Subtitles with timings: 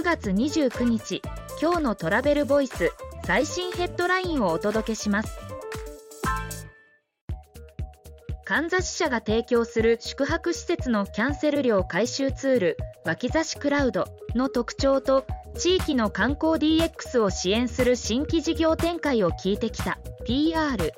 [0.00, 1.20] 9月29日
[1.60, 2.90] 今日のトラベルボイス
[3.26, 5.38] 最新ヘッドラインをお届けします。
[8.46, 15.26] かんざし社が提供する宿泊施設のキャンセル料回収ツール脇差しクラウドの特徴と
[15.58, 20.94] 地域の観光 DX を支援する新規事業展開を聞いてきた PR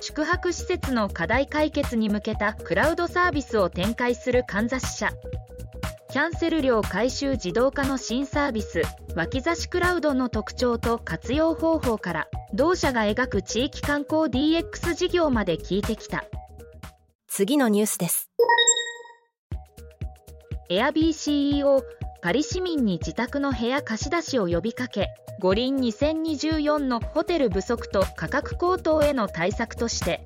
[0.00, 5.10] 宿泊施設の課題解決に向けたクラウドサービスを展開するかんざし社。
[6.14, 8.82] キャンセル料回収自動化の新サービス
[9.16, 16.24] 脇差しクラウドの特徴と活用方法から同社が描く地域観光 DX 事業まで聞いてきた。
[17.26, 18.30] 次のニュースです。
[20.70, 21.82] エアビー CEO
[22.22, 25.08] パリ市民に自宅の部屋貸し出しを呼びかけ
[25.40, 30.24] 五輪2024のホテル不足と価格高騰への対策として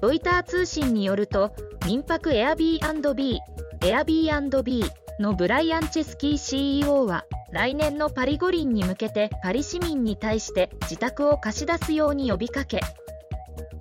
[0.00, 1.54] ロイター通信によると
[1.86, 3.38] 民泊 Airbnb
[3.84, 12.80] Airbnb のブライアン・チェスキー CEO は来年のパリ五輪に向けてパリ市民に対して自宅を貸し出すように呼びかけ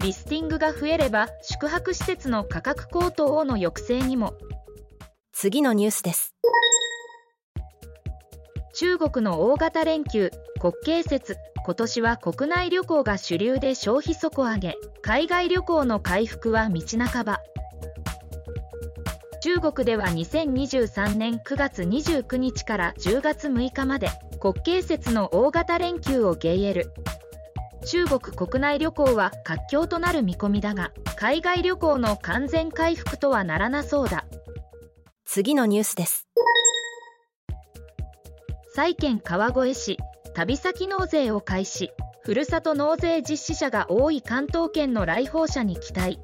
[0.01, 4.33] リスティングが増えれば宿泊施設の価格高騰の抑制にも。
[5.31, 6.35] 次のニュースです。
[8.73, 11.37] 中国の大型連休国慶節。
[11.65, 14.75] 今年は国内旅行が主流で消費底上げ。
[15.01, 17.39] 海外旅行の回復は道半ば
[19.43, 24.07] 中国では2023年9月29日から10月6日まで
[24.39, 26.93] 国慶節の大型連休をゲイエル
[27.85, 34.23] 中国国内旅行は活況となる見込みだが海外旅行の完全回復とはならなそうだ。
[35.25, 36.25] 次のニュースです。
[38.73, 39.97] 債券川越市
[40.33, 41.91] 旅先納税を開始。
[42.21, 46.17] ふるさと納税実施者が多い関東圏の来訪者に期待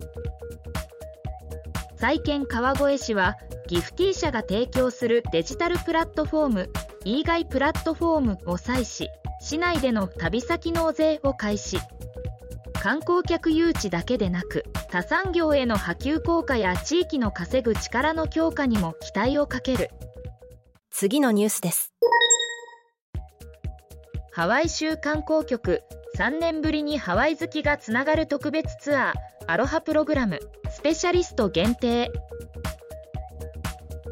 [2.00, 3.36] 債券川越市は
[3.67, 6.69] ギフティー社が提供するデジタルプラットフォーム
[7.03, 9.09] e 外プラットフォームを採し
[9.42, 11.77] 市内での旅先納税を開始。
[12.82, 19.89] 観光客誘致だけでなく他産業への波及効果や地域の稼ぐ力の強化にも期待をかける。
[20.92, 21.93] 次のニュースです。
[24.31, 25.81] ハワイ州観光局
[26.17, 29.14] 3年ぶりにハワイ好きがつながる特別ツアー
[29.48, 30.39] アロハプログラム
[30.80, 32.10] スペシャリスト限定。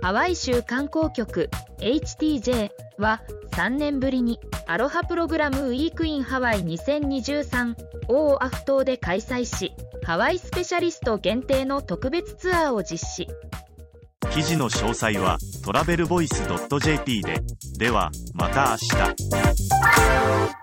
[0.01, 1.49] ハワイ州観光局。
[1.79, 7.73] HTJ は3年ぶりにアロハプログラムウィークインハワイ2023
[8.09, 9.71] をアフ島で開催し
[10.03, 13.27] ハワイスペシャリスト限定の特別ツアーを実施。
[14.31, 16.43] 記事の詳細はトラベルボイス
[16.81, 17.41] .jp で。
[17.77, 20.57] ではまた明日。